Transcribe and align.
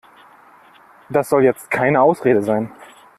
Das 1.11 1.29
soll 1.29 1.43
jetzt 1.43 1.69
keine 1.69 2.01
Ausrede 2.01 2.41
sein. 2.41 2.71